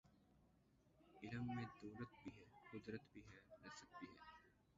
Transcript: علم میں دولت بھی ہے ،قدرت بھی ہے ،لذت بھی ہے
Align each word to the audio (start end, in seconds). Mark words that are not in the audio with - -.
علم 1.15 1.45
میں 1.47 1.65
دولت 1.81 2.15
بھی 2.23 2.31
ہے 2.31 2.45
،قدرت 2.71 3.13
بھی 3.13 3.21
ہے 3.23 3.39
،لذت 3.61 3.95
بھی 3.99 4.07
ہے 4.07 4.19